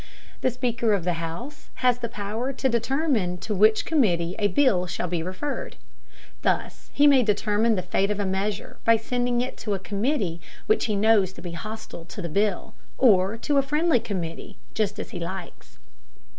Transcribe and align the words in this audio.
The 0.41 0.49
Speaker 0.49 0.93
of 0.93 1.03
the 1.03 1.13
House 1.21 1.69
has 1.75 1.99
the 1.99 2.09
power 2.09 2.51
to 2.51 2.67
determine 2.67 3.37
to 3.37 3.53
which 3.53 3.85
committee 3.85 4.35
a 4.39 4.47
bill 4.47 4.87
shall 4.87 5.07
be 5.07 5.21
referred. 5.21 5.75
Thus 6.41 6.89
he 6.91 7.05
may 7.05 7.21
determine 7.21 7.75
the 7.75 7.83
fate 7.83 8.09
of 8.09 8.19
a 8.19 8.25
measure 8.25 8.77
by 8.83 8.97
sending 8.97 9.41
it 9.41 9.57
to 9.57 9.75
a 9.75 9.77
committee 9.77 10.41
which 10.65 10.85
he 10.85 10.95
knows 10.95 11.31
to 11.33 11.41
be 11.43 11.51
hostile 11.51 12.05
to 12.05 12.19
the 12.19 12.29
bill, 12.29 12.73
or 12.97 13.37
to 13.37 13.57
a 13.59 13.61
friendly 13.61 13.99
committee, 13.99 14.57
just 14.73 14.97
as 14.97 15.11
he 15.11 15.19
likes. 15.19 15.77